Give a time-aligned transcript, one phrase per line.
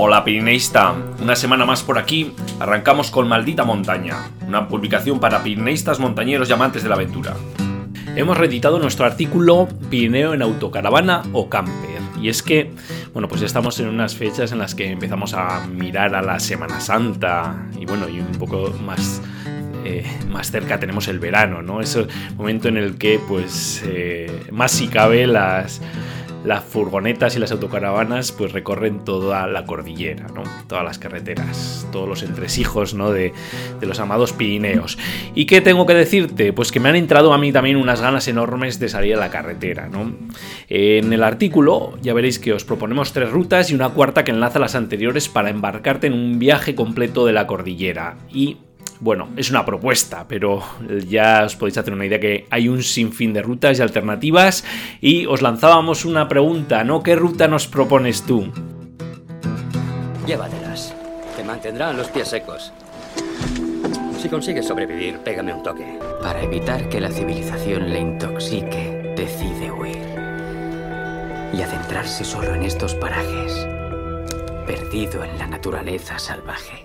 [0.00, 5.98] Hola Pirineísta, una semana más por aquí, arrancamos con Maldita Montaña, una publicación para pirineístas,
[5.98, 7.34] montañeros y amantes de la aventura.
[8.14, 12.70] Hemos reeditado nuestro artículo Pirineo en autocaravana o camper, y es que,
[13.12, 16.80] bueno, pues estamos en unas fechas en las que empezamos a mirar a la Semana
[16.80, 19.20] Santa, y bueno, y un poco más
[19.84, 21.80] eh, más cerca tenemos el verano, ¿no?
[21.80, 25.80] Es el momento en el que, pues, eh, más si cabe, las,
[26.44, 30.42] las furgonetas y las autocaravanas pues recorren toda la cordillera, ¿no?
[30.66, 33.10] todas las carreteras, todos los entresijos ¿no?
[33.10, 33.32] de,
[33.80, 34.98] de, los amados Pirineos.
[35.34, 36.52] ¿Y qué tengo que decirte?
[36.52, 39.30] Pues que me han entrado a mí también unas ganas enormes de salir a la
[39.30, 39.88] carretera.
[39.88, 40.12] ¿no?
[40.68, 44.58] En el artículo ya veréis que os proponemos tres rutas y una cuarta que enlaza
[44.58, 48.16] las anteriores para embarcarte en un viaje completo de la cordillera.
[48.32, 48.58] Y
[49.00, 50.62] bueno, es una propuesta, pero
[51.06, 54.64] ya os podéis hacer una idea que hay un sinfín de rutas y alternativas
[55.00, 57.02] y os lanzábamos una pregunta, ¿no?
[57.02, 58.52] ¿Qué ruta nos propones tú?
[60.26, 60.94] Llévatelas.
[61.36, 62.72] Te mantendrán los pies secos.
[64.20, 65.98] Si consigues sobrevivir, pégame un toque.
[66.20, 69.96] Para evitar que la civilización le intoxique, decide huir.
[71.52, 73.66] Y adentrarse solo en estos parajes,
[74.66, 76.84] perdido en la naturaleza salvaje.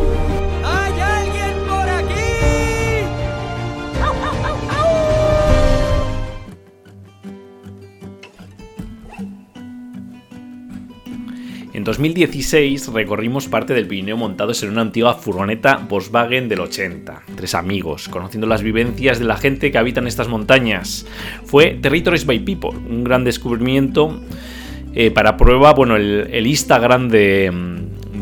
[11.81, 17.23] En 2016 recorrimos parte del Pirineo montados en una antigua furgoneta Volkswagen del 80.
[17.35, 21.07] Tres amigos, conociendo las vivencias de la gente que habita en estas montañas.
[21.43, 24.21] Fue Territories by People, un gran descubrimiento
[24.93, 27.51] eh, para prueba, bueno, el, Instagram de,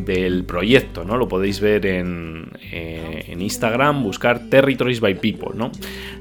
[0.05, 1.17] del proyecto, ¿no?
[1.17, 5.69] Lo podéis ver en, eh, en, Instagram, buscar Territories by People, ¿no?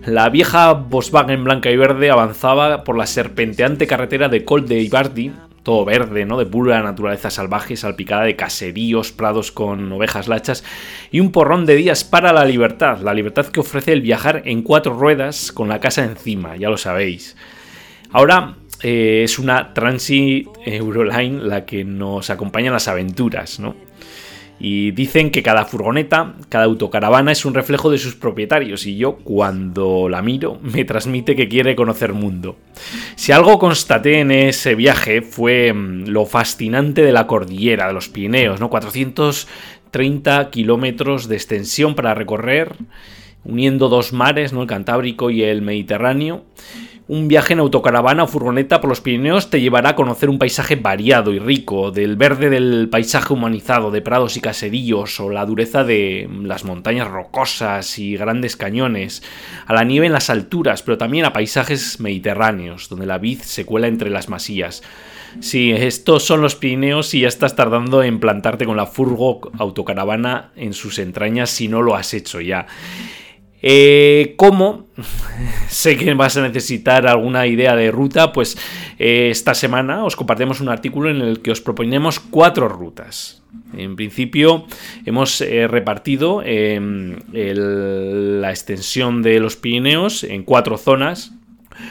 [0.06, 5.30] La vieja Volkswagen blanca y verde avanzaba por la serpenteante carretera de Col de Ibardi,
[5.68, 6.38] todo verde, ¿no?
[6.38, 10.64] De pura naturaleza salvaje, salpicada de caseríos, prados con ovejas lachas
[11.10, 14.62] y un porrón de días para la libertad, la libertad que ofrece el viajar en
[14.62, 17.36] cuatro ruedas con la casa encima, ya lo sabéis.
[18.12, 23.76] Ahora eh, es una Transit Euroline la que nos acompaña en las aventuras, ¿no?
[24.60, 29.16] Y dicen que cada furgoneta, cada autocaravana es un reflejo de sus propietarios y yo
[29.16, 32.56] cuando la miro me transmite que quiere conocer mundo.
[33.14, 38.58] Si algo constaté en ese viaje fue lo fascinante de la cordillera de los Pirineos,
[38.58, 38.68] ¿no?
[38.68, 42.74] 430 kilómetros de extensión para recorrer,
[43.44, 44.62] uniendo dos mares, ¿no?
[44.62, 46.44] El Cantábrico y el Mediterráneo.
[47.08, 50.76] Un viaje en autocaravana o furgoneta por los Pirineos te llevará a conocer un paisaje
[50.76, 55.84] variado y rico, del verde del paisaje humanizado de prados y caseríos o la dureza
[55.84, 59.22] de las montañas rocosas y grandes cañones,
[59.64, 63.64] a la nieve en las alturas, pero también a paisajes mediterráneos, donde la vid se
[63.64, 64.82] cuela entre las masías.
[65.40, 70.50] Sí, estos son los Pirineos y ya estás tardando en plantarte con la furgo autocaravana
[70.56, 72.66] en sus entrañas si no lo has hecho ya.
[73.62, 74.86] Eh, ¿Cómo?
[75.68, 78.56] sé que vas a necesitar alguna idea de ruta, pues
[78.98, 83.42] eh, esta semana os compartimos un artículo en el que os proponemos cuatro rutas.
[83.76, 84.66] En principio
[85.06, 91.32] hemos eh, repartido el, la extensión de los Pirineos en cuatro zonas.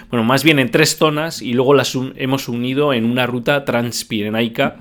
[0.10, 4.78] Bueno, más bien en tres zonas y luego las hemos unido en una ruta transpirenaica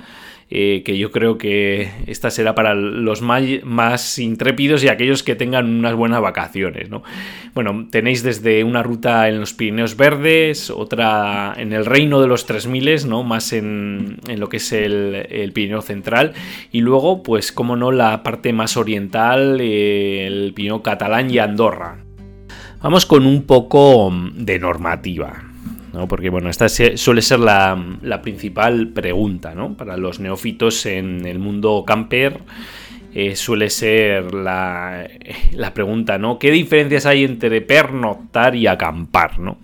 [0.48, 5.66] eh, que yo creo que esta será para los más, intrépidos y aquellos que tengan
[5.66, 6.88] unas buenas vacaciones.
[6.88, 7.02] ¿no?
[7.52, 12.46] Bueno, tenéis desde una ruta en los Pirineos Verdes, otra en el Reino de los
[12.46, 13.24] 3000, ¿no?
[13.24, 16.32] más en, en lo que es el, el, Pirineo Central,
[16.70, 22.04] y luego, pues, como no, la parte más oriental, eh, el Pirineo Catalán y Andorra.
[22.82, 25.45] Vamos con un poco de normativa.
[25.96, 26.06] ¿No?
[26.06, 29.76] Porque bueno, esta suele ser la, la, principal pregunta, ¿no?
[29.76, 32.40] Para los neófitos en el mundo camper.
[33.14, 35.08] Eh, suele ser la,
[35.52, 36.38] la, pregunta, ¿no?
[36.38, 39.56] ¿Qué diferencias hay entre pernoctar y acampar, ¿no?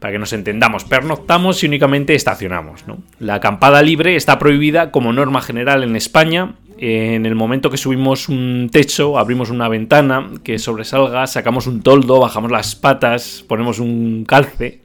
[0.00, 2.98] Para que nos entendamos, pernoctamos y únicamente estacionamos, ¿no?
[3.20, 8.30] La acampada libre está prohibida como norma general en España en el momento que subimos
[8.30, 14.24] un techo, abrimos una ventana que sobresalga, sacamos un toldo, bajamos las patas, ponemos un
[14.24, 14.80] calce,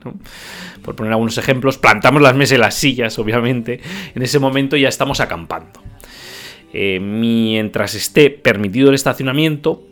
[0.83, 3.79] por poner algunos ejemplos, plantamos las mesas y las sillas, obviamente,
[4.13, 5.79] en ese momento ya estamos acampando.
[6.73, 9.87] eh, mientras esté permitido el estacionamiento,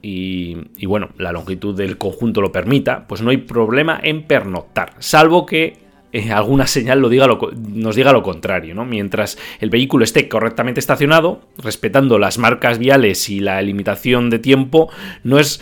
[0.00, 5.44] y, bueno, la longitud del conjunto lo permita, pues no hay problema en pernoctar, salvo
[5.44, 5.87] que
[6.18, 8.84] eh, alguna señal lo diga nos diga lo contrario, ¿no?
[8.84, 14.90] Mientras el vehículo esté correctamente estacionado, respetando las marcas viales y la limitación de tiempo,
[15.22, 15.60] no es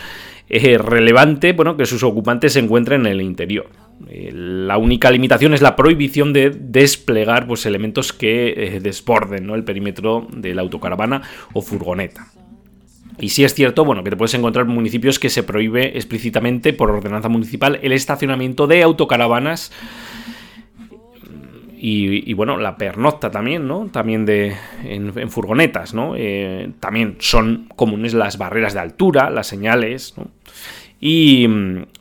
[0.48, 3.68] eh, relevante bueno, que sus ocupantes se encuentren en el interior.
[4.08, 9.54] Eh, la única limitación es la prohibición de desplegar pues, elementos que desborden ¿no?
[9.54, 11.22] el perímetro de la autocaravana
[11.52, 12.28] o furgoneta.
[13.18, 16.90] Y sí es cierto, bueno, que te puedes encontrar municipios que se prohíbe explícitamente por
[16.90, 19.72] ordenanza municipal el estacionamiento de autocaravanas
[21.78, 23.88] y, bueno, la pernocta también, ¿no?
[23.92, 26.14] También de, en, furgonetas, ¿no?
[26.16, 30.28] Eh, también son comunes las barreras de altura, las señales, ¿no?
[30.98, 31.46] Y,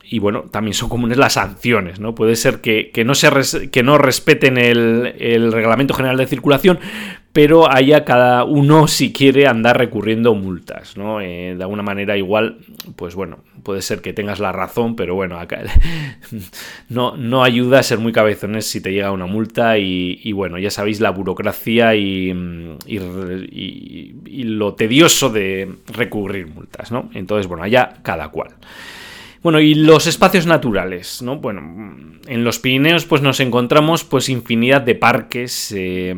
[0.04, 2.14] y, bueno, también son comunes las sanciones, ¿no?
[2.14, 6.78] Puede ser que, no, se que no respeten el, el, reglamento general de circulación,
[7.36, 11.20] pero haya cada uno si quiere andar recurriendo multas, ¿no?
[11.20, 12.60] Eh, de alguna manera igual,
[12.96, 15.60] pues bueno, puede ser que tengas la razón, pero bueno, acá
[16.88, 20.70] no, no ayuda a ser muy cabezones si te llega una multa y, bueno, ya
[20.70, 22.30] sabéis la burocracia y,
[22.86, 27.10] y, lo tedioso de recurrir multas, ¿no?
[27.12, 28.54] Entonces, bueno, allá cada cual.
[29.46, 31.36] Bueno, y los espacios naturales, ¿no?
[31.36, 31.60] Bueno,
[32.26, 36.16] en los Pirineos pues nos encontramos pues infinidad de parques eh,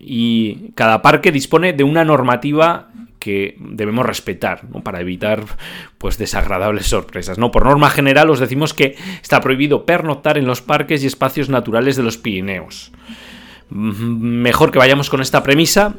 [0.00, 2.88] y cada parque dispone de una normativa
[3.20, 4.82] que debemos respetar ¿no?
[4.82, 5.44] para evitar
[5.96, 7.38] pues desagradables sorpresas.
[7.38, 7.52] ¿no?
[7.52, 11.94] Por norma general os decimos que está prohibido pernoctar en los parques y espacios naturales
[11.94, 12.90] de los Pirineos.
[13.70, 15.94] Mejor que vayamos con esta premisa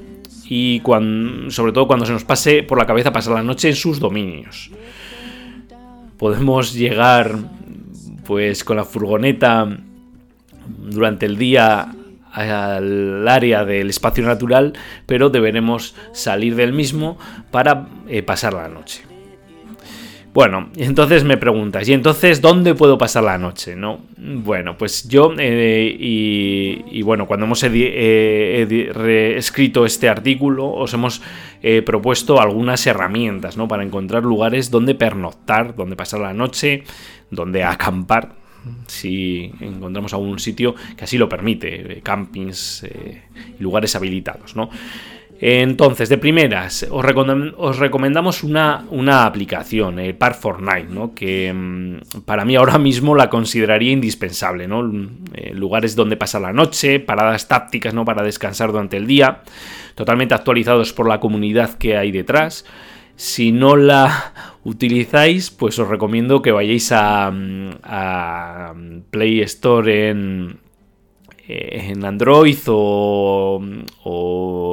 [0.50, 0.82] y
[1.48, 4.70] sobre todo cuando se nos pase por la cabeza pasar la noche en sus dominios
[6.18, 7.38] podemos llegar
[8.26, 9.68] pues con la furgoneta
[10.68, 11.94] durante el día
[12.32, 14.74] al área del espacio natural,
[15.06, 17.18] pero deberemos salir del mismo
[17.50, 19.17] para eh, pasar la noche.
[20.38, 23.76] Bueno, entonces me preguntas, ¿y entonces dónde puedo pasar la noche?
[23.76, 24.02] ¿No?
[24.18, 31.24] Bueno, pues yo, eh, y, bueno, cuando hemos eh, escrito este artículo, os hemos
[31.64, 33.68] eh, propuesto algunas herramientas, ¿no?
[33.68, 36.84] Para encontrar lugares donde pernoctar, donde pasar la noche,
[37.32, 38.36] donde acampar,
[38.86, 42.86] si encontramos algún sitio que así lo permite, campings
[43.60, 44.70] y lugares habilitados, ¿no?
[45.40, 51.14] Entonces, de primeras, os, recomendamos una, aplicación, el Park Fortnite, ¿no?
[51.14, 54.68] que mm, para mí ahora mismo la consideraría indispensable.
[54.68, 54.90] ¿no?
[55.34, 58.04] Eh, lugares donde pasar la noche, paradas tácticas ¿no?
[58.04, 59.44] para descansar durante el día,
[59.94, 62.66] totalmente actualizados por la comunidad que hay detrás.
[63.16, 64.34] Si no la
[64.64, 70.67] utilizáis, pues os recomiendo que vayáis a, mm, Play Store en, eh,
[71.48, 73.62] en Android o,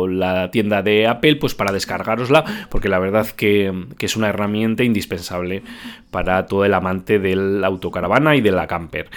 [0.08, 4.84] la tienda de Apple, pues para descargarosla, porque la verdad que, que, es una herramienta
[4.84, 5.62] indispensable
[6.10, 9.08] para todo el amante del autocaravana y de la camper.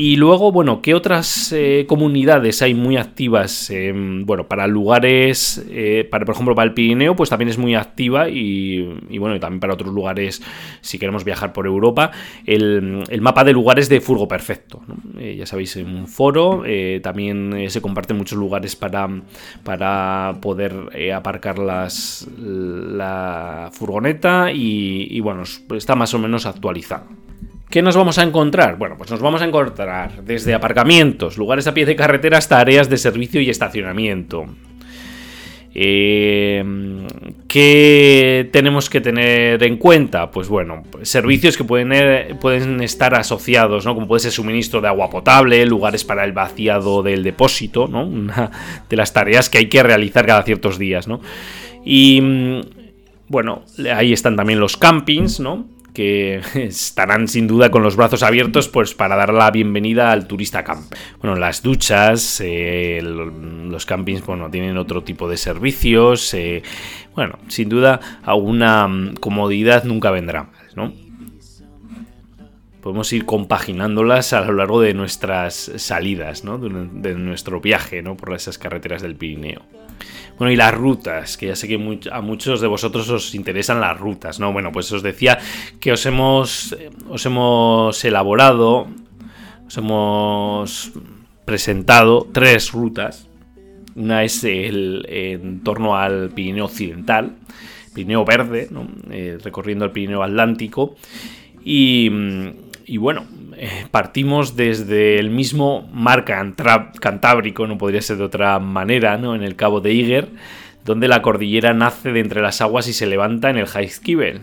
[0.00, 3.72] Y luego, bueno, ¿qué otras eh, comunidades hay muy activas?
[4.22, 8.28] bueno, para lugares, eh, para, por ejemplo, para el Pirineo, pues también es muy activa
[8.28, 8.80] y,
[9.18, 10.40] bueno, y también para otros lugares,
[10.82, 12.12] si queremos viajar por Europa,
[12.46, 14.82] el, mapa de lugares de Furgo Perfecto.
[15.18, 16.62] Eh, ya sabéis, en un foro,
[17.02, 19.08] también se comparten muchos lugares para,
[19.64, 25.42] para poder aparcar las, la furgoneta y, y bueno,
[25.74, 27.08] está más o menos actualizado.
[27.70, 28.78] ¿Qué nos vamos a encontrar?
[28.78, 32.88] Bueno, pues nos vamos a encontrar desde aparcamientos, lugares a pie de carretera hasta áreas
[32.88, 34.46] de servicio y estacionamiento.
[35.74, 36.64] Eh,
[37.46, 40.30] ¿Qué tenemos que tener en cuenta?
[40.30, 43.94] Pues bueno, servicios que pueden, eh, pueden estar asociados, ¿no?
[43.94, 48.06] Como puede ser suministro de agua potable, lugares para el vaciado del depósito, ¿no?
[48.06, 48.50] Una
[48.88, 51.20] de las tareas que hay que realizar cada ciertos días, ¿no?
[51.84, 52.60] Y mm,
[53.28, 53.62] bueno,
[53.94, 55.77] ahí están también los campings, ¿no?
[55.98, 60.62] Que estarán sin duda con los brazos abiertos pues para dar la bienvenida al turista
[60.62, 60.94] camp.
[61.20, 66.32] Bueno, las duchas, eh, los campings bueno, tienen otro tipo de servicios.
[66.34, 66.62] Eh,
[67.16, 70.92] bueno, sin duda alguna mm, comodidad nunca vendrá ¿no?
[72.80, 76.58] Podemos ir compaginándolas a lo largo de nuestras salidas, ¿no?
[76.58, 78.16] de, nuestro viaje ¿no?
[78.16, 79.62] por esas carreteras del Pirineo.
[80.38, 83.98] Bueno, y las rutas, que ya sé que a muchos de vosotros os interesan las
[83.98, 84.52] rutas, ¿no?
[84.52, 85.38] Bueno, pues os decía
[85.80, 86.76] que os hemos,
[87.08, 88.86] os hemos elaborado,
[89.66, 90.92] os hemos
[91.44, 93.26] presentado tres rutas.
[93.96, 97.34] Una es el, en torno al Pirineo Occidental,
[97.92, 98.68] Pirineo Verde,
[99.10, 100.94] eh, recorriendo el Pirineo Atlántico.
[101.64, 102.08] Y,
[102.86, 103.26] y bueno,
[103.60, 109.34] eh, partimos desde el mismo mar Cantábrico, no podría ser de otra manera, ¿no?
[109.34, 110.28] en el Cabo de Iger,
[110.84, 114.42] donde la cordillera nace de entre las aguas y se levanta en el Jaizkibel.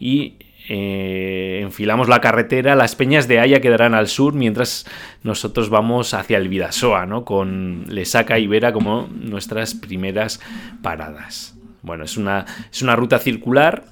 [0.00, 0.34] Y
[0.68, 4.86] eh, enfilamos la carretera, las peñas de Haya quedarán al sur, mientras
[5.22, 7.24] nosotros vamos hacia el Vidasoa, ¿no?
[7.24, 10.40] con Lesaca y Vera como nuestras primeras
[10.82, 11.54] paradas.
[11.82, 13.84] Bueno, es una, es una ruta circular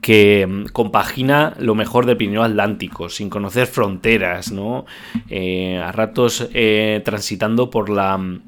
[0.00, 4.86] que mm, compagina lo mejor del Pirineo Atlántico, sin conocer fronteras, ¿no?
[5.28, 8.40] Eh, a ratos eh, transitando por la mm,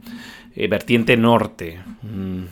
[0.68, 1.80] vertiente norte.
[2.02, 2.44] Mm,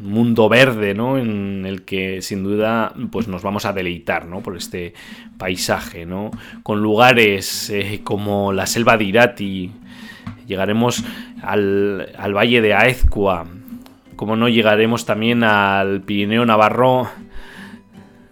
[0.00, 1.18] mundo verde, ¿no?
[1.18, 4.40] En el que sin duda pues nos vamos a deleitar, ¿no?
[4.40, 4.94] Por este
[5.38, 6.30] paisaje, ¿no?
[6.62, 9.70] Con lugares eh, como la selva de Irati,
[10.46, 11.04] llegaremos
[11.42, 13.46] al, al valle de Aezcua,
[14.16, 17.08] como no llegaremos también al Pirineo Navarro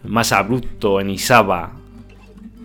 [0.05, 1.73] más abrupto en Isaba,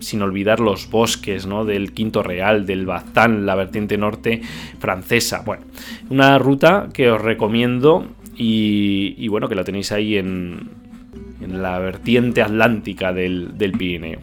[0.00, 1.64] sin olvidar los bosques ¿no?
[1.64, 4.42] del Quinto Real, del Baztán, la vertiente norte
[4.78, 5.42] francesa.
[5.44, 5.64] Bueno,
[6.10, 10.70] una ruta que os recomiendo y, bueno, que la tenéis ahí en,
[11.40, 14.18] la vertiente atlántica del, del, Pirineo.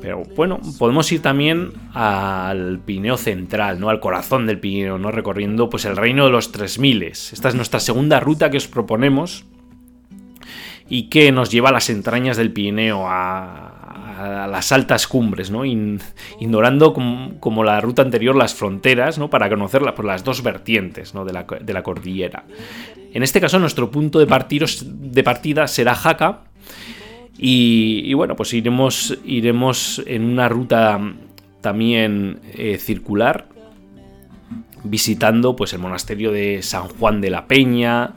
[0.00, 3.88] Pero bueno, podemos ir también al Pirineo central, ¿no?
[3.88, 5.10] Al corazón del Pirineo, ¿no?
[5.10, 7.02] Recorriendo pues el reino de los 3000.
[7.04, 9.46] Esta es nuestra segunda ruta que os proponemos
[10.88, 15.64] y que nos lleva a las entrañas del Pirineo, a, las altas cumbres, ¿no?
[15.64, 19.28] ignorando como, la ruta anterior las fronteras, ¿no?
[19.28, 21.24] para conocerlas por las dos vertientes ¿no?
[21.24, 22.44] de, la, cordillera.
[23.12, 26.42] En este caso, nuestro punto de, de partida será Jaca.
[27.36, 31.00] Y, bueno, pues iremos, iremos en una ruta
[31.60, 33.46] también eh, circular,
[34.84, 38.12] visitando pues, el monasterio de San Juan de la Peña,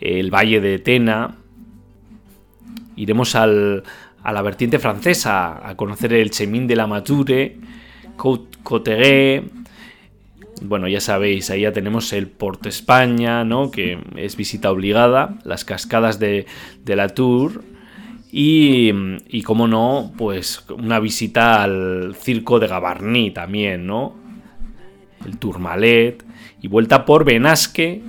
[0.00, 1.39] el valle de Tena.
[3.00, 3.82] Iremos al,
[4.22, 7.56] a la vertiente francesa, a conocer el Chemin de la Mature,
[8.62, 9.44] Cotegué.
[10.60, 13.70] Bueno, ya sabéis, ahí ya tenemos el Porto España, ¿no?
[13.70, 16.44] que es visita obligada, las cascadas de,
[16.84, 17.64] la Tour.
[18.30, 18.92] Y,
[19.28, 24.14] y, como no, pues una visita al circo de Gavarní también, ¿no?
[25.26, 26.22] El Tourmalet.
[26.62, 28.02] Y vuelta por Benasque,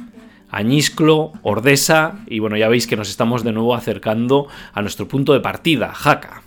[0.51, 5.34] Añisclo, Ordesa y bueno, ya veis que nos estamos de nuevo acercando a nuestro punto
[5.34, 6.43] de partida, Jaca.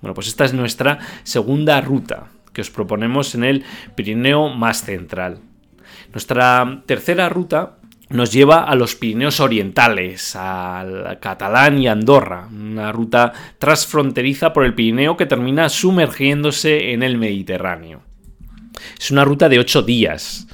[0.00, 5.40] Bueno, pues esta es nuestra segunda ruta que os proponemos en el Pirineo más central.
[6.12, 7.76] Nuestra tercera ruta
[8.08, 14.74] nos lleva a los Pirineos orientales, al Catalán y Andorra, una ruta transfronteriza por el
[14.74, 18.02] Pirineo que termina sumergiéndose en el Mediterráneo.
[18.98, 20.46] Es una ruta de ocho días,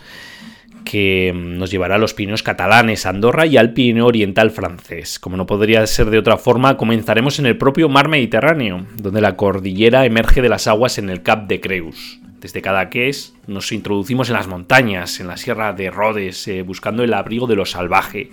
[0.89, 5.19] que nos llevará a los Pirineos catalanes, Andorra y al Pirineo oriental francés.
[5.19, 9.37] Como no podría ser de otra forma, comenzaremos en el propio mar Mediterráneo, donde la
[9.37, 12.21] cordillera emerge de las aguas en el Cap de Creus.
[12.41, 17.13] Desde Cadaqués nos introducimos en las montañas, en la sierra de Rhodes, eh, buscando el
[17.13, 18.31] abrigo de lo salvaje.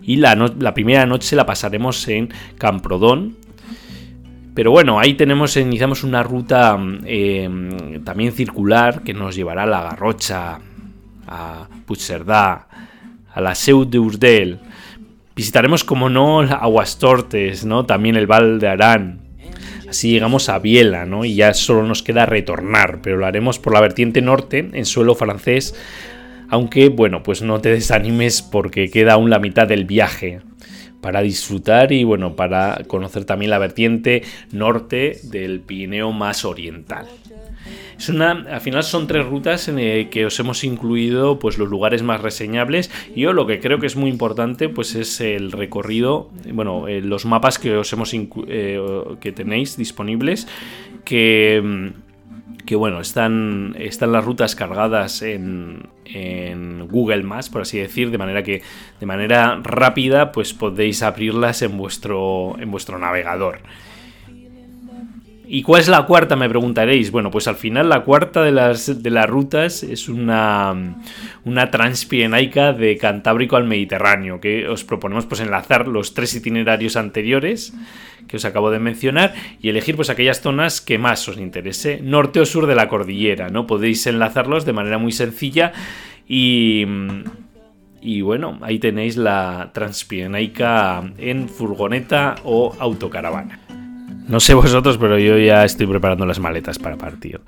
[0.00, 3.34] Y la, primera noche la pasaremos en Camprodón,
[4.54, 7.50] pero bueno, ahí tenemos, iniciamos una ruta eh,
[8.04, 10.60] también circular que nos llevará a la Garrocha,
[11.26, 12.68] a Puigcerdá,
[13.32, 14.58] a la Seu de.
[15.34, 17.84] Visitaremos, como no, Aguastortes, ¿no?
[17.84, 19.20] También el Val de Arán.
[19.88, 21.24] Así llegamos a Biela, ¿no?
[21.24, 25.14] Y ya solo nos queda retornar, pero lo haremos por la vertiente norte, en suelo
[25.14, 25.74] francés.
[26.48, 30.40] Aunque, bueno, pues no te desanimes porque queda aún la mitad del viaje
[31.00, 37.06] para disfrutar y bueno, para conocer también la vertiente norte del Pirineo más oriental.
[37.98, 42.02] Es al final son tres rutas en el que os hemos incluido pues los lugares
[42.02, 42.90] más reseñables.
[43.14, 47.00] Y yo lo que creo que es muy importante pues es el recorrido, bueno, eh,
[47.00, 48.80] los mapas que os hemos eh,
[49.20, 50.46] que tenéis disponibles
[51.04, 51.92] que
[52.66, 58.18] que bueno, están, están las rutas cargadas en, en, Google Maps, por así decir, de
[58.18, 58.62] manera que
[58.98, 63.60] de manera rápida pues podéis abrirlas en vuestro, en vuestro navegador.
[65.48, 66.34] ¿Y cuál es la cuarta?
[66.34, 67.10] Me preguntaréis.
[67.12, 70.96] Bueno, pues al final la cuarta de las, de las rutas es una,
[71.44, 77.74] una transpirenaica de Cantábrico al Mediterráneo, que os proponemos pues enlazar los tres itinerarios anteriores
[78.26, 82.40] que os acabo de mencionar y elegir pues aquellas zonas que más os interese, norte
[82.40, 83.68] o sur de la cordillera, ¿no?
[83.68, 85.72] Podéis enlazarlos de manera muy sencilla
[86.28, 86.84] y...
[88.02, 93.65] Y bueno, ahí tenéis la Transpirenaica en furgoneta o autocaravana.
[94.28, 97.40] No sé vosotros, pero yo ya estoy preparando las maletas para partir.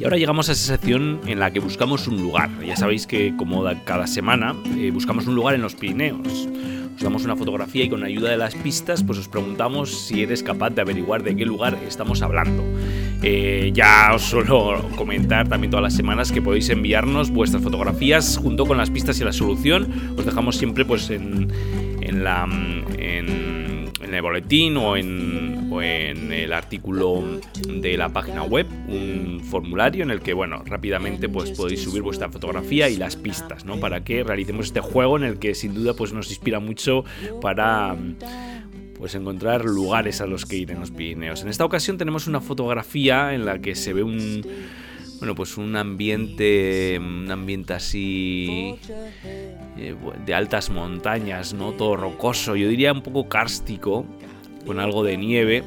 [0.00, 2.50] Y ahora llegamos a esa sección en la que buscamos un lugar.
[2.66, 6.48] Ya sabéis que como cada semana eh, buscamos un lugar en los Pirineos.
[6.96, 10.42] Os damos una fotografía y con ayuda de las pistas pues os preguntamos si eres
[10.42, 12.64] capaz de averiguar de qué lugar estamos hablando.
[13.22, 18.66] Eh, ya os suelo comentar también todas las semanas que podéis enviarnos vuestras fotografías junto
[18.66, 20.14] con las pistas y la solución.
[20.16, 21.48] Os dejamos siempre pues en,
[22.00, 22.48] en la...
[22.98, 23.70] En,
[24.10, 25.39] en el boletín o en,
[25.80, 31.50] en, el artículo de la página web un formulario en el que, bueno, rápidamente pues
[31.52, 33.78] podéis subir vuestra fotografía y las pistas, ¿no?
[33.78, 37.04] Para que realicemos este juego en el que sin duda pues nos inspira mucho
[37.40, 37.96] para
[38.98, 41.42] pues encontrar lugares a los que ir en los Pirineos.
[41.42, 44.42] En esta ocasión tenemos una fotografía en la que se ve un
[45.20, 48.74] bueno, pues un ambiente, un ambiente así
[49.76, 51.72] eh, de altas montañas, ¿no?
[51.72, 54.06] Todo rocoso, yo diría un poco kárstico,
[54.66, 55.64] con algo de nieve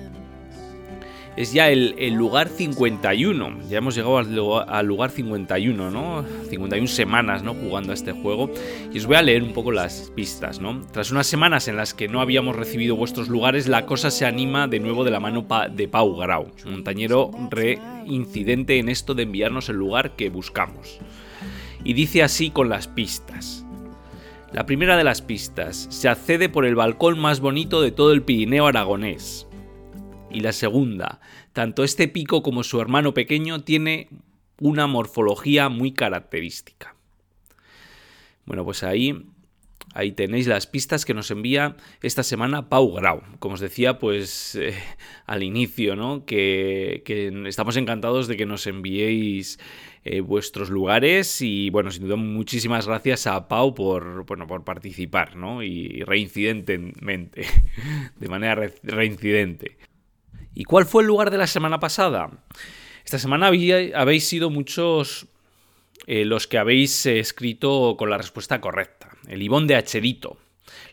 [1.36, 3.68] es ya el, lugar 51.
[3.70, 4.18] Ya hemos llegado
[4.68, 6.24] al, lugar 51, ¿no?
[6.50, 7.54] 51 semanas, ¿no?
[7.56, 8.52] Jugando a este juego.
[8.92, 10.82] Y os voy a leer un poco las pistas, ¿no?
[10.92, 14.68] Tras unas semanas en las que no habíamos recibido vuestros lugares, la cosa se anima
[14.68, 19.78] de nuevo de la mano de Pau Grau, montañero reincidente en esto de enviarnos el
[19.78, 21.00] lugar que buscamos.
[21.84, 23.66] Y dice así con las pistas.
[24.54, 28.22] La primera de las pistas se accede por el balcón más bonito de todo el
[28.22, 29.48] Pirineo aragonés
[30.30, 31.20] y la segunda,
[31.54, 34.10] tanto este pico como su hermano pequeño tiene
[34.60, 36.96] una morfología muy característica.
[38.46, 39.26] Bueno, pues ahí
[39.94, 43.22] Ahí tenéis las pistas que nos envía esta semana Pau Grau.
[43.40, 44.74] Como os decía, pues eh,
[45.28, 46.26] al inicio, ¿no?
[46.26, 47.04] Que,
[47.46, 49.60] estamos encantados de que nos enviéis
[50.04, 55.36] eh, vuestros lugares y, bueno, sin duda, muchísimas gracias a Pau por, bueno, por participar,
[55.36, 55.62] ¿no?
[55.62, 57.46] Y reincidentemente,
[58.20, 59.78] de manera reincidente.
[60.56, 62.32] ¿Y cuál fue el lugar de la semana pasada?
[63.06, 65.28] Esta semana habéis sido muchos
[66.08, 69.13] eh, los que habéis escrito con la respuesta correcta.
[69.28, 70.38] El Ibón de Acherito.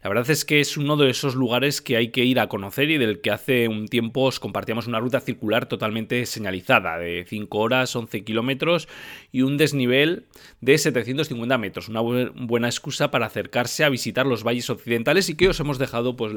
[0.03, 2.91] La verdad es que es uno de esos lugares que hay que ir a conocer
[2.91, 7.59] y del que hace un tiempo os compartíamos una ruta circular totalmente señalizada de 5
[7.59, 8.89] horas, 11 kilómetros
[9.31, 10.27] y un desnivel
[10.61, 11.89] de 750 metros.
[11.89, 16.17] Una buena excusa para acercarse a visitar los valles occidentales y que os hemos dejado
[16.17, 16.35] pues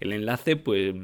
[0.00, 0.94] el enlace pues,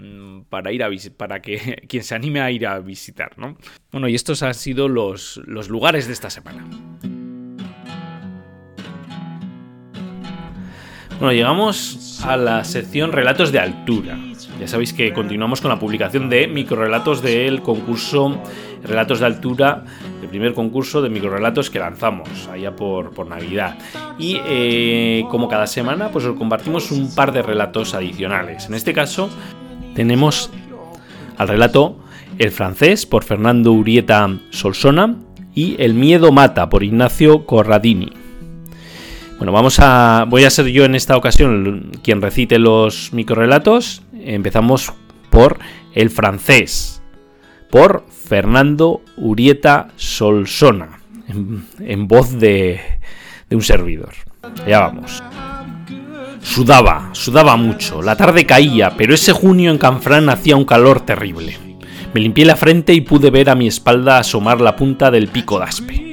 [0.49, 3.39] para, ir a, para que quien se anime a ir a visitar.
[3.39, 3.57] ¿no?
[3.91, 6.67] Bueno, y estos han sido los lugares de esta semana.
[11.19, 14.19] Bueno, llegamos a la sección Relatos de Altura.
[14.61, 18.39] Ya sabéis que continuamos con la publicación de microrelatos del concurso
[18.85, 19.83] Relatos de Altura,
[20.23, 23.79] el primer concurso de microrelatos que lanzamos allá por, por Navidad.
[24.19, 28.67] Y eh, como cada semana, pues os compartimos un par de relatos adicionales.
[28.67, 29.31] En este caso,
[29.95, 30.51] tenemos
[31.39, 31.97] al relato
[32.39, 35.17] El francés por Fernando Urieta Solsona
[35.55, 38.26] y El miedo mata por Ignacio Corradini.
[39.39, 40.25] Bueno, vamos a.
[40.29, 44.03] Voy a ser yo en esta ocasión quien recite los microrelatos.
[44.19, 44.93] Empezamos
[45.31, 45.59] por
[45.95, 47.03] el francés.
[47.71, 51.01] Por Fernando Urieta Solsona.
[51.81, 52.81] En, voz de,
[53.51, 54.15] de un servidor.
[54.67, 55.23] Ya vamos.
[56.41, 58.01] Sudaba, sudaba mucho.
[58.01, 61.59] La tarde caía, pero ese junio en Canfrán hacía un calor terrible.
[62.15, 65.59] Me limpié la frente y pude ver a mi espalda asomar la punta del pico
[65.59, 66.06] d'aspe.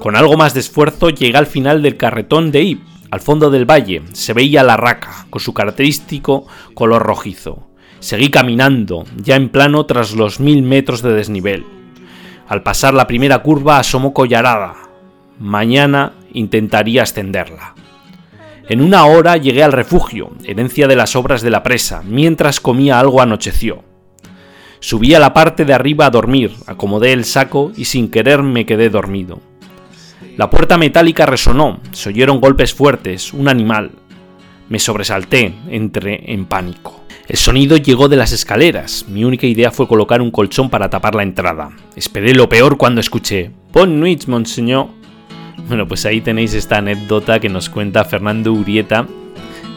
[0.00, 2.82] Con algo más de esfuerzo llegué al final del carretón de Ip.
[3.10, 7.68] Al fondo del valle se veía la raca, con su característico color rojizo.
[7.98, 11.66] Seguí caminando, ya en plano tras los mil metros de desnivel.
[12.48, 14.74] Al pasar la primera curva asomó Collarada.
[15.38, 17.74] Mañana intentaría ascenderla.
[18.70, 22.98] En una hora llegué al refugio, herencia de las obras de la presa, mientras comía
[22.98, 23.84] algo anocheció.
[24.78, 28.64] Subí a la parte de arriba a dormir, acomodé el saco y sin querer me
[28.64, 29.49] quedé dormido.
[30.40, 33.90] La puerta metálica resonó, se oyeron golpes fuertes, un animal.
[34.70, 37.04] Me sobresalté, entré en pánico.
[37.28, 39.04] El sonido llegó de las escaleras.
[39.06, 41.68] Mi única idea fue colocar un colchón para tapar la entrada.
[41.94, 44.86] Esperé lo peor cuando escuché Bon nuit, monseñor.
[45.68, 49.06] Bueno, pues ahí tenéis esta anécdota que nos cuenta Fernando Urieta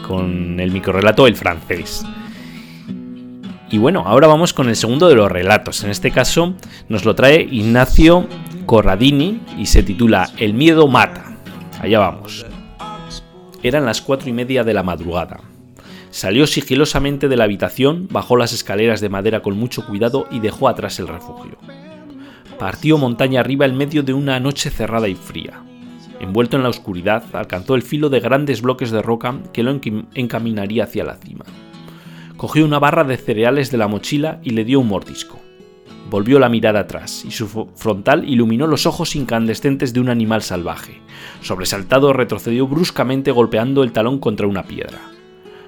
[0.08, 2.06] con el microrelato El francés.
[3.70, 5.84] Y bueno, ahora vamos con el segundo de los relatos.
[5.84, 6.54] En este caso
[6.88, 8.26] nos lo trae Ignacio
[8.66, 11.36] Corradini y se titula El miedo mata.
[11.80, 12.46] Allá vamos.
[13.62, 15.40] Eran las cuatro y media de la madrugada.
[16.10, 20.68] Salió sigilosamente de la habitación, bajó las escaleras de madera con mucho cuidado y dejó
[20.68, 21.58] atrás el refugio.
[22.58, 25.62] Partió montaña arriba en medio de una noche cerrada y fría.
[26.20, 29.78] Envuelto en la oscuridad, alcanzó el filo de grandes bloques de roca que lo
[30.14, 31.44] encaminaría hacia la cima.
[32.36, 35.43] Cogió una barra de cereales de la mochila y le dio un mordisco
[36.14, 41.00] volvió la mirada atrás y su frontal iluminó los ojos incandescentes de un animal salvaje.
[41.40, 45.00] Sobresaltado retrocedió bruscamente golpeando el talón contra una piedra.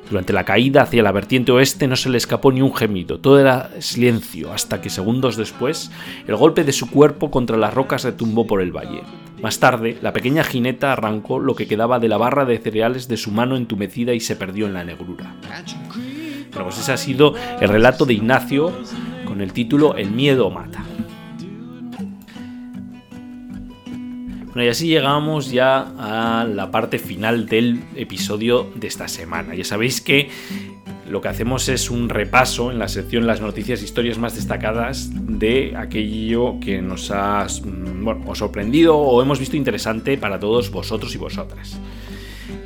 [0.08, 3.40] Durante la caída hacia la vertiente oeste no se le escapó ni un gemido, todo
[3.40, 5.90] era silencio, hasta que segundos después
[6.28, 9.02] el golpe de su cuerpo contra las rocas retumbó por el valle.
[9.42, 13.16] Más tarde, la pequeña jineta arrancó lo que quedaba de la barra de cereales de
[13.16, 15.34] su mano entumecida y se perdió en la negrura.
[16.52, 18.72] Bueno, pues ese ha sido el relato de Ignacio
[19.26, 20.84] con el título El miedo mata.
[24.46, 29.54] Bueno, y así llegamos ya a la parte final del episodio de esta semana.
[29.54, 30.30] Ya sabéis que
[31.10, 35.10] lo que hacemos es un repaso en la sección Las noticias e historias más destacadas
[35.12, 41.18] de aquello que nos ha bueno, sorprendido o hemos visto interesante para todos vosotros y
[41.18, 41.78] vosotras.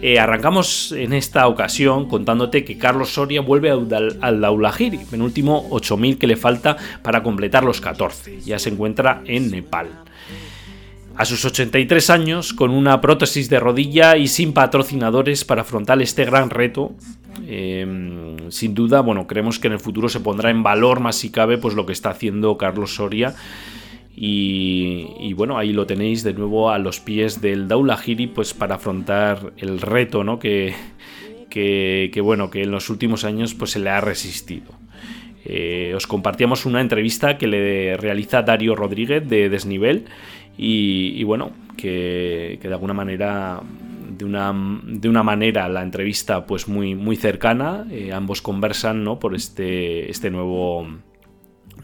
[0.03, 6.27] Eh, arrancamos en esta ocasión contándote que Carlos Soria vuelve al, Daulahiri, penúltimo 8000 que
[6.27, 8.41] le falta para completar los 14.
[8.41, 9.89] Ya se encuentra en Nepal.
[11.17, 16.25] A sus 83 años, con una prótesis de rodilla y sin patrocinadores para afrontar este
[16.25, 16.95] gran reto,
[17.47, 21.31] em, sin duda, bueno, creemos que en el futuro se pondrá en valor más si
[21.31, 23.35] cabe pues lo que está haciendo Carlos Soria.
[24.17, 29.53] Y, bueno, ahí lo tenéis de nuevo a los pies del Daulahiri, pues para afrontar
[29.57, 30.39] el reto, ¿no?
[30.39, 30.75] Que,
[31.49, 34.73] que, bueno, que en los últimos años pues se le ha resistido.
[35.45, 40.05] Eh, os compartíamos una entrevista que le realiza Dario Rodríguez de Desnivel
[40.59, 43.61] y, bueno, que, de alguna manera
[44.19, 44.53] de una,
[44.85, 49.19] de una, manera la entrevista pues muy, muy cercana, eh, ambos conversan ¿no?
[49.19, 50.87] por este, este nuevo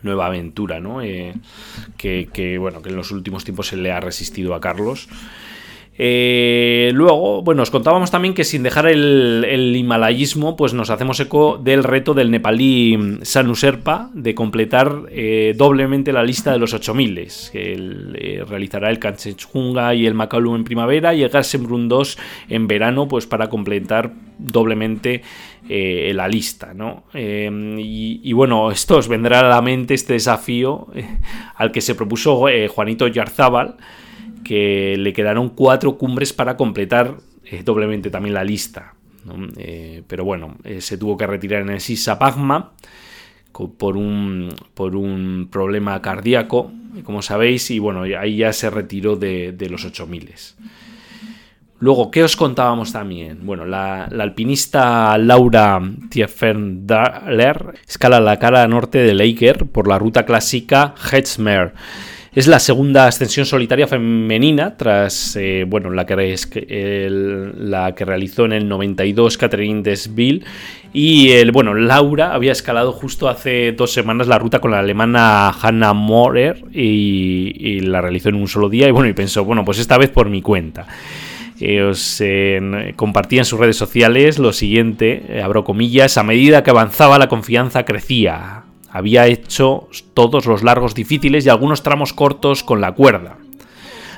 [0.03, 1.03] nueva aventura ¿no?
[1.03, 1.35] Eh,
[1.97, 5.09] que, que, bueno que en los últimos tiempos se le ha resistido a Carlos
[5.99, 11.59] eh, luego, bueno, os contábamos también que sin dejar el, himalayismo, pues nos hacemos eco
[11.59, 17.07] del reto del nepalí Sanuserpa de completar eh, doblemente la lista de los 8000.
[17.53, 17.75] Que
[18.15, 23.09] eh, realizará el Kanchenjunga y el Makalu en primavera y el Gassembrun 2 en verano,
[23.09, 25.23] pues para completar doblemente
[25.69, 27.05] la lista, ¿no?
[27.13, 30.87] Y, y, bueno, esto os vendrá a la mente este desafío
[31.57, 33.77] al que se propuso Juanito Yarzábal
[34.47, 38.95] que le quedaron cuatro cumbres para completar eh, doblemente también la lista.
[39.57, 42.71] Eh, pero bueno, eh, se tuvo que retirar en el Sisa Pagma
[43.77, 46.71] por un, por un problema cardíaco,
[47.03, 50.33] como sabéis, y bueno, ahí ya se retiró de, los 8000.
[51.81, 53.41] Luego, ¿qué os contábamos también?
[53.45, 60.95] Bueno, la, alpinista Laura Tiefendaler escala la cara norte de Laker por la ruta clásica
[61.11, 61.75] Hetzmer
[62.37, 66.15] es la segunda ascensión solitaria femenina tras eh, bueno, la, que
[68.05, 70.45] realizó en el 92 Catherine Desville
[70.93, 75.49] y el, bueno, Laura había escalado justo hace dos semanas la ruta con la alemana
[75.49, 79.79] Hannah Morer y, la realizó en un solo día y bueno, y pensó, bueno, pues
[79.79, 80.87] esta vez por mi cuenta.
[81.59, 82.23] Eh, os
[82.97, 87.29] compartía en sus redes sociales lo siguiente, eh, abro comillas, a medida que avanzaba la
[87.29, 93.39] confianza crecía, había hecho todos los largos difíciles y algunos tramos cortos con la cuerda.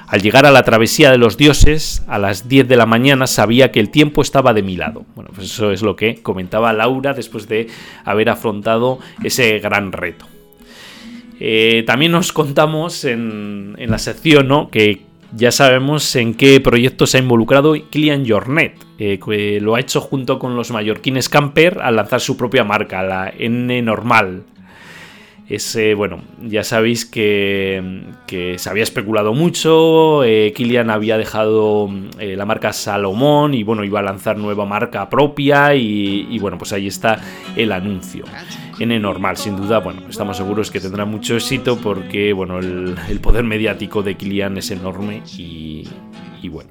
[0.08, 3.70] Al llegar a la travesía de los dioses, a las 10 de la mañana sabía
[3.70, 5.04] que el tiempo estaba de mi lado.
[5.14, 7.66] Bueno, pues eso es lo que comentaba Laura después de
[8.04, 10.26] haber afrontado ese gran reto.
[11.40, 14.70] Eh, también nos contamos en, la sección ¿no?
[14.70, 15.02] que
[15.36, 20.00] ya sabemos en qué proyecto se ha involucrado Kilian Jornet, eh, que lo ha hecho
[20.00, 24.44] junto con los mallorquines Camper al lanzar su propia marca, la N Normal,
[25.48, 28.04] ese, bueno, ya sabéis que,
[28.56, 34.00] se había especulado mucho, eh, Kilian había dejado eh, la marca Salomón y bueno, iba
[34.00, 37.20] a lanzar nueva marca propia y, bueno, pues ahí está
[37.56, 38.24] el anuncio.
[38.78, 43.42] N normal, sin duda, bueno, estamos seguros que tendrá mucho éxito porque bueno, el, poder
[43.42, 45.88] mediático de Kilian es enorme y,
[46.42, 46.70] y bueno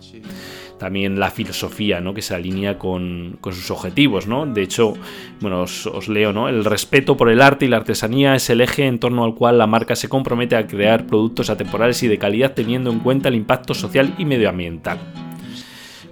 [0.77, 2.13] también la filosofía ¿no?
[2.13, 4.27] que se alinea con, sus objetivos.
[4.27, 4.45] ¿no?
[4.45, 4.93] De hecho,
[5.41, 6.49] bueno, os, leo, ¿no?
[6.49, 9.57] el respeto por el arte y la artesanía es el eje en torno al cual
[9.57, 13.35] la marca se compromete a crear productos atemporales y de calidad teniendo en cuenta el
[13.35, 14.99] impacto social y medioambiental.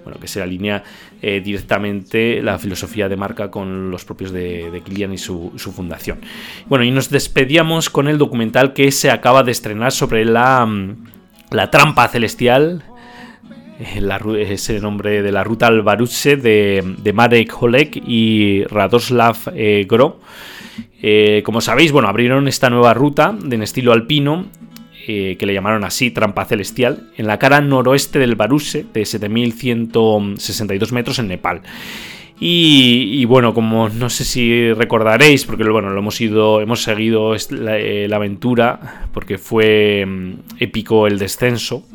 [0.04, 0.84] Bueno, que se alinea
[1.20, 5.72] eh, directamente la filosofía de marca con los propios de, de Kilian y su, su,
[5.72, 6.20] fundación.
[6.68, 11.06] Bueno, y nos despedíamos con el documental que se acaba de estrenar sobre la, mm,
[11.50, 12.84] la trampa celestial
[13.80, 20.20] es el nombre de la ruta Albaruche de, de Marek Holek y Radoslav eh, Gro.
[21.02, 24.46] Eh, como sabéis, bueno, abrieron esta nueva ruta en estilo alpino,
[25.08, 30.92] eh, que le llamaron así Trampa Celestial, en la cara noroeste del Baruse, de 7.162
[30.92, 31.62] metros en Nepal.
[32.38, 38.16] Y, bueno, como no sé si recordaréis, porque bueno, lo hemos ido, hemos seguido la
[38.16, 41.86] aventura, porque fue mm, épico el descenso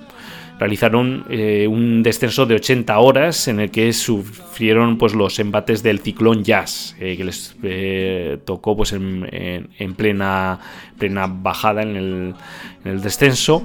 [0.60, 6.00] realizaron eh, un descenso de 80 horas en el que sufrieron pues, los embates del
[6.00, 10.60] ciclón Jazz, eh, que les eh, tocó pues, en, plena,
[10.98, 12.34] plena bajada en el,
[12.84, 13.64] en el descenso.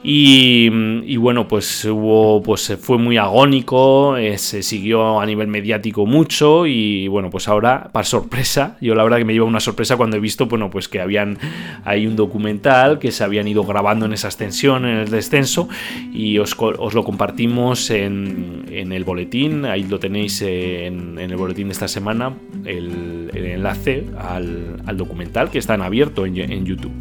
[0.00, 6.66] Y, bueno, pues hubo, pues fue muy agónico, eh, se siguió a nivel mediático mucho
[6.66, 10.16] y bueno, pues ahora, para sorpresa, yo la verdad que me lleva una sorpresa cuando
[10.16, 11.38] he visto, bueno, pues que habían,
[11.84, 15.68] hay un documental que se habían ido grabando en esa extensión, en el descenso,
[16.12, 21.88] y os, lo compartimos en, el boletín, ahí lo tenéis en, el boletín de esta
[21.88, 22.34] semana,
[22.64, 26.92] el, enlace al, documental que está en abierto en YouTube.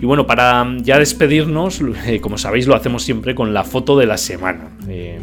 [0.00, 4.06] Y bueno, para ya despedirnos, eh, como sabéis, lo hacemos siempre con la foto de
[4.06, 4.70] la semana.
[4.88, 5.18] Eh,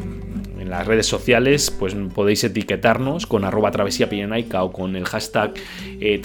[0.60, 4.10] en las redes sociales, pues podéis etiquetarnos con arroba travesía
[4.60, 5.54] o con el hashtag
[6.02, 6.22] eh,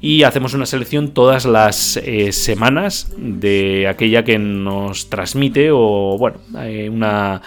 [0.00, 1.98] y hacemos una selección todas las
[2.30, 6.38] semanas de aquella que nos transmite o, bueno,
[6.92, 7.40] una,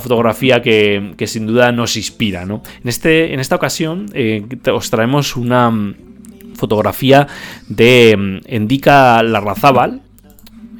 [0.00, 2.44] fotografía que, que, sin duda nos inspira.
[2.44, 2.62] ¿no?
[2.82, 4.06] En, este, en esta ocasión
[4.72, 5.94] os traemos una
[6.58, 7.26] fotografía
[7.68, 10.02] de mm, Endica Larrazábal,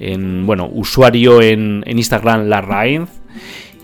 [0.01, 3.11] en, bueno, usuario en, Instagram Larraenz,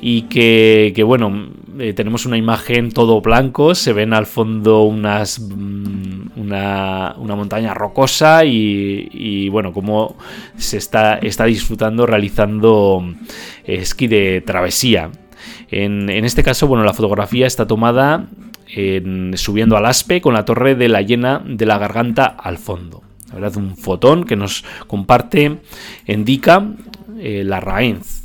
[0.06, 6.32] y que, bueno, eh, tenemos una imagen todo blanco, se ven al fondo unas, mm,
[6.36, 10.16] una, montaña rocosa y, bueno, como
[10.56, 13.02] se está, está disfrutando realizando
[13.64, 15.10] eh, esquí de travesía.
[15.70, 18.26] En, este caso, bueno, la fotografía está tomada
[19.34, 23.02] subiendo al Aspe con la torre de la llena de la garganta al fondo.
[23.28, 25.58] La verdad, un fotón que nos comparte
[26.06, 26.66] Endica
[27.18, 28.22] eh, la Raenz.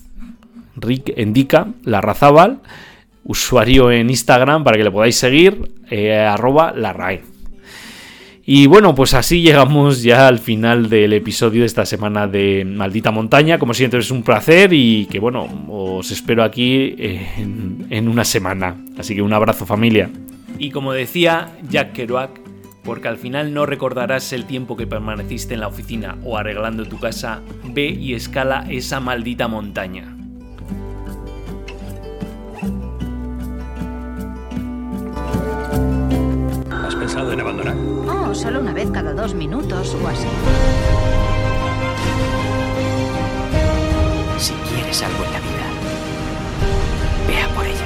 [0.75, 2.59] Rick Endica la Razabal,
[3.23, 6.93] usuario en Instagram para que le podáis seguir, eh, arroba la.
[8.51, 13.11] Y bueno, pues así llegamos ya al final del episodio de esta semana de Maldita
[13.11, 13.59] Montaña.
[13.59, 18.75] Como siempre es un placer y que bueno, os espero aquí en, en una semana.
[18.97, 20.09] Así que un abrazo familia.
[20.57, 22.41] Y como decía Jack Kerouac,
[22.83, 26.99] porque al final no recordarás el tiempo que permaneciste en la oficina o arreglando tu
[26.99, 30.18] casa, ve y escala esa maldita montaña.
[37.09, 37.75] pensado en abandonar?
[38.07, 40.27] Oh, solo una vez cada dos minutos o así.
[44.37, 45.65] Si quieres algo en la vida,
[47.27, 47.78] vea por ello.